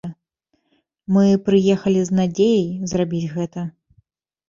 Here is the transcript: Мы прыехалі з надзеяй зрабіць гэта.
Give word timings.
Мы 1.17 1.27
прыехалі 1.51 2.01
з 2.09 2.19
надзеяй 2.23 2.67
зрабіць 2.97 3.25
гэта. 3.39 3.71